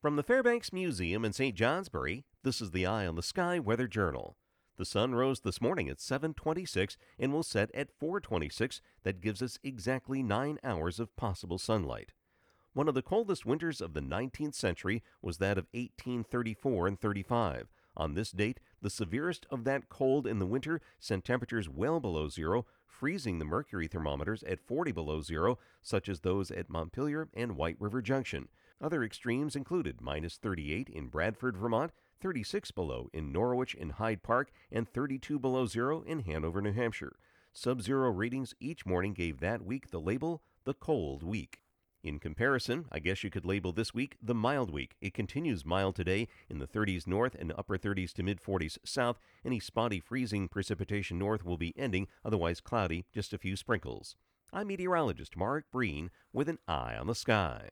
[0.00, 1.54] From the Fairbanks Museum in St.
[1.54, 4.34] Johnsbury, this is the Eye on the Sky Weather Journal.
[4.78, 8.80] The sun rose this morning at 7:26 and will set at 4:26.
[9.02, 12.12] That gives us exactly 9 hours of possible sunlight.
[12.72, 17.68] One of the coldest winters of the 19th century was that of 1834 and 35.
[18.00, 22.30] On this date, the severest of that cold in the winter sent temperatures well below
[22.30, 27.58] zero, freezing the mercury thermometers at 40 below zero, such as those at Montpelier and
[27.58, 28.48] White River Junction.
[28.80, 31.92] Other extremes included minus 38 in Bradford, Vermont,
[32.22, 37.16] 36 below in Norwich and Hyde Park, and 32 below zero in Hanover, New Hampshire.
[37.52, 41.60] Sub zero readings each morning gave that week the label the cold week.
[42.02, 44.96] In comparison, I guess you could label this week the mild week.
[45.02, 49.18] It continues mild today in the 30s north and upper 30s to mid 40s south.
[49.44, 54.16] Any spotty freezing precipitation north will be ending, otherwise cloudy, just a few sprinkles.
[54.50, 57.68] I'm meteorologist Mark Breen with an eye on the sky.